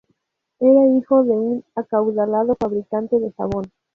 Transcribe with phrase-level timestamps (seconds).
[0.59, 3.71] Era hijo de un acaudalado fabricante de jabón.